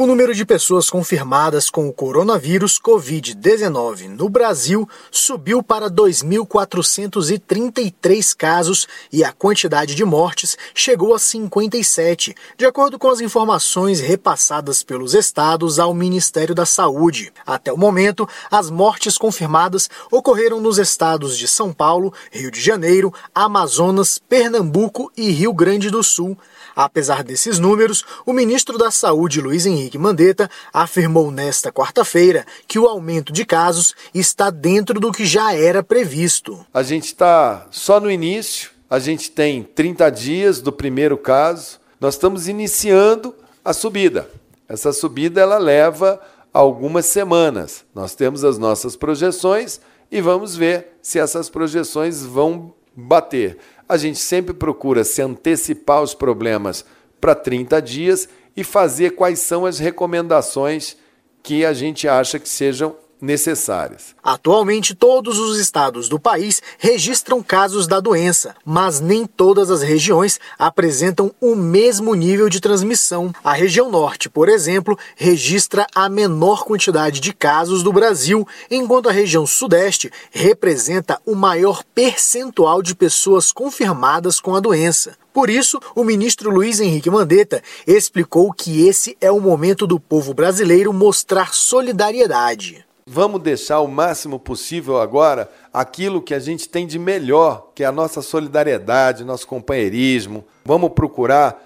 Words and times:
O 0.00 0.06
número 0.06 0.34
de 0.34 0.46
pessoas 0.46 0.88
confirmadas 0.88 1.68
com 1.68 1.86
o 1.86 1.92
coronavírus 1.92 2.80
Covid-19 2.80 4.08
no 4.08 4.30
Brasil 4.30 4.88
subiu 5.10 5.62
para 5.62 5.90
2.433 5.90 8.34
casos 8.34 8.88
e 9.12 9.22
a 9.22 9.30
quantidade 9.30 9.94
de 9.94 10.02
mortes 10.02 10.56
chegou 10.74 11.14
a 11.14 11.18
57, 11.18 12.34
de 12.56 12.64
acordo 12.64 12.98
com 12.98 13.10
as 13.10 13.20
informações 13.20 14.00
repassadas 14.00 14.82
pelos 14.82 15.12
estados 15.12 15.78
ao 15.78 15.92
Ministério 15.92 16.54
da 16.54 16.64
Saúde. 16.64 17.30
Até 17.46 17.70
o 17.70 17.76
momento, 17.76 18.26
as 18.50 18.70
mortes 18.70 19.18
confirmadas 19.18 19.90
ocorreram 20.10 20.62
nos 20.62 20.78
estados 20.78 21.36
de 21.36 21.46
São 21.46 21.74
Paulo, 21.74 22.10
Rio 22.32 22.50
de 22.50 22.62
Janeiro, 22.62 23.12
Amazonas, 23.34 24.18
Pernambuco 24.18 25.12
e 25.14 25.30
Rio 25.30 25.52
Grande 25.52 25.90
do 25.90 26.02
Sul. 26.02 26.38
Apesar 26.74 27.22
desses 27.22 27.58
números, 27.58 28.02
o 28.24 28.32
ministro 28.32 28.78
da 28.78 28.90
Saúde, 28.90 29.42
Luiz 29.42 29.66
Henrique 29.66 29.89
Mandetta, 29.98 30.50
afirmou 30.72 31.30
nesta 31.30 31.72
quarta-feira 31.72 32.44
que 32.66 32.78
o 32.78 32.86
aumento 32.86 33.32
de 33.32 33.44
casos 33.44 33.94
está 34.14 34.50
dentro 34.50 34.98
do 34.98 35.12
que 35.12 35.24
já 35.24 35.54
era 35.54 35.82
previsto. 35.82 36.64
A 36.72 36.82
gente 36.82 37.06
está 37.06 37.66
só 37.70 38.00
no 38.00 38.10
início, 38.10 38.70
a 38.88 38.98
gente 38.98 39.30
tem 39.30 39.62
30 39.62 40.10
dias 40.10 40.60
do 40.60 40.72
primeiro 40.72 41.16
caso, 41.16 41.78
nós 42.00 42.14
estamos 42.14 42.48
iniciando 42.48 43.34
a 43.64 43.72
subida. 43.72 44.28
Essa 44.68 44.92
subida 44.92 45.40
ela 45.40 45.58
leva 45.58 46.20
algumas 46.52 47.06
semanas. 47.06 47.84
Nós 47.94 48.14
temos 48.14 48.44
as 48.44 48.58
nossas 48.58 48.96
projeções 48.96 49.80
e 50.10 50.20
vamos 50.20 50.56
ver 50.56 50.96
se 51.02 51.18
essas 51.18 51.48
projeções 51.48 52.22
vão 52.22 52.74
bater. 52.94 53.58
A 53.88 53.96
gente 53.96 54.18
sempre 54.18 54.54
procura 54.54 55.04
se 55.04 55.22
antecipar 55.22 56.02
os 56.02 56.14
problemas 56.14 56.84
para 57.20 57.34
30 57.34 57.80
dias 57.82 58.28
e 58.60 58.64
fazer 58.64 59.12
quais 59.12 59.40
são 59.40 59.64
as 59.64 59.78
recomendações 59.78 60.94
que 61.42 61.64
a 61.64 61.72
gente 61.72 62.06
acha 62.06 62.38
que 62.38 62.48
sejam 62.48 62.94
necessárias. 63.20 64.14
Atualmente, 64.22 64.94
todos 64.94 65.38
os 65.38 65.58
estados 65.58 66.08
do 66.08 66.18
país 66.18 66.62
registram 66.78 67.42
casos 67.42 67.86
da 67.86 68.00
doença, 68.00 68.54
mas 68.64 69.00
nem 69.00 69.26
todas 69.26 69.70
as 69.70 69.82
regiões 69.82 70.38
apresentam 70.58 71.32
o 71.40 71.54
mesmo 71.54 72.14
nível 72.14 72.48
de 72.48 72.60
transmissão. 72.60 73.32
A 73.42 73.52
região 73.52 73.90
norte, 73.90 74.28
por 74.28 74.48
exemplo, 74.48 74.98
registra 75.16 75.86
a 75.94 76.08
menor 76.08 76.64
quantidade 76.64 77.20
de 77.20 77.32
casos 77.32 77.82
do 77.82 77.92
Brasil, 77.92 78.46
enquanto 78.70 79.08
a 79.08 79.12
região 79.12 79.46
sudeste 79.46 80.10
representa 80.30 81.20
o 81.24 81.34
maior 81.34 81.82
percentual 81.94 82.82
de 82.82 82.94
pessoas 82.94 83.52
confirmadas 83.52 84.40
com 84.40 84.54
a 84.54 84.60
doença. 84.60 85.16
Por 85.32 85.48
isso, 85.48 85.80
o 85.94 86.02
ministro 86.02 86.50
Luiz 86.50 86.80
Henrique 86.80 87.08
Mandetta 87.08 87.62
explicou 87.86 88.52
que 88.52 88.86
esse 88.86 89.16
é 89.20 89.30
o 89.30 89.40
momento 89.40 89.86
do 89.86 90.00
povo 90.00 90.34
brasileiro 90.34 90.92
mostrar 90.92 91.54
solidariedade. 91.54 92.84
Vamos 93.12 93.42
deixar 93.42 93.80
o 93.80 93.88
máximo 93.88 94.38
possível 94.38 95.00
agora 95.00 95.50
aquilo 95.72 96.22
que 96.22 96.32
a 96.32 96.38
gente 96.38 96.68
tem 96.68 96.86
de 96.86 96.96
melhor, 96.96 97.72
que 97.74 97.82
é 97.82 97.86
a 97.86 97.90
nossa 97.90 98.22
solidariedade, 98.22 99.24
nosso 99.24 99.48
companheirismo. 99.48 100.44
Vamos 100.64 100.90
procurar 100.90 101.60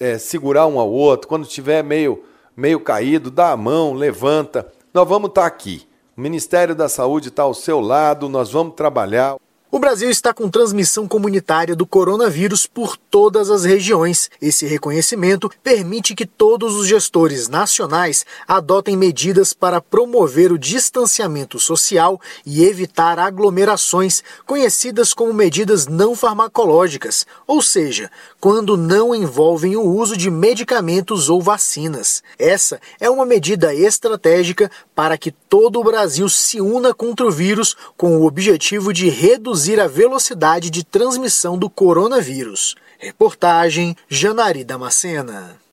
é, 0.00 0.18
segurar 0.18 0.66
um 0.66 0.80
ao 0.80 0.90
outro. 0.90 1.28
Quando 1.28 1.44
estiver 1.44 1.84
meio, 1.84 2.24
meio 2.56 2.80
caído, 2.80 3.30
dá 3.30 3.52
a 3.52 3.56
mão, 3.56 3.92
levanta. 3.92 4.66
Nós 4.92 5.08
vamos 5.08 5.28
estar 5.28 5.46
aqui. 5.46 5.86
O 6.16 6.20
Ministério 6.20 6.74
da 6.74 6.88
Saúde 6.88 7.28
está 7.28 7.44
ao 7.44 7.54
seu 7.54 7.78
lado, 7.78 8.28
nós 8.28 8.50
vamos 8.50 8.74
trabalhar. 8.74 9.36
O 9.78 9.80
Brasil 9.80 10.10
está 10.10 10.34
com 10.34 10.50
transmissão 10.50 11.06
comunitária 11.06 11.76
do 11.76 11.86
coronavírus 11.86 12.66
por 12.66 12.96
todas 12.96 13.48
as 13.48 13.62
regiões. 13.64 14.28
Esse 14.42 14.66
reconhecimento 14.66 15.48
permite 15.62 16.16
que 16.16 16.26
todos 16.26 16.74
os 16.74 16.88
gestores 16.88 17.48
nacionais 17.48 18.26
adotem 18.48 18.96
medidas 18.96 19.52
para 19.52 19.80
promover 19.80 20.50
o 20.50 20.58
distanciamento 20.58 21.60
social 21.60 22.20
e 22.44 22.64
evitar 22.64 23.20
aglomerações, 23.20 24.20
conhecidas 24.44 25.14
como 25.14 25.32
medidas 25.32 25.86
não 25.86 26.16
farmacológicas, 26.16 27.24
ou 27.46 27.62
seja, 27.62 28.10
quando 28.40 28.76
não 28.76 29.14
envolvem 29.14 29.76
o 29.76 29.84
uso 29.84 30.16
de 30.16 30.28
medicamentos 30.28 31.30
ou 31.30 31.40
vacinas. 31.40 32.20
Essa 32.36 32.80
é 32.98 33.08
uma 33.08 33.24
medida 33.24 33.72
estratégica 33.72 34.68
para 34.92 35.16
que 35.16 35.30
todo 35.48 35.80
o 35.80 35.84
Brasil 35.84 36.28
se 36.28 36.60
una 36.60 36.92
contra 36.92 37.26
o 37.26 37.30
vírus 37.30 37.76
com 37.96 38.16
o 38.16 38.26
objetivo 38.26 38.92
de 38.92 39.08
reduzir 39.08 39.80
a 39.80 39.88
velocidade 39.88 40.70
de 40.70 40.84
transmissão 40.84 41.58
do 41.58 41.70
coronavírus. 41.70 42.74
Reportagem 42.98 43.96
Janari 44.08 44.64
Damascena. 44.64 45.58